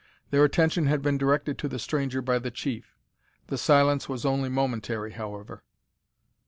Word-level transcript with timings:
Their 0.31 0.43
attention 0.43 0.87
had 0.87 1.03
been 1.03 1.19
directed 1.19 1.59
to 1.59 1.67
the 1.67 1.77
stranger 1.77 2.23
by 2.23 2.39
the 2.39 2.49
chief. 2.49 2.95
The 3.49 3.57
silence 3.59 4.09
was 4.09 4.25
only 4.25 4.49
momentary, 4.49 5.11
however. 5.11 5.61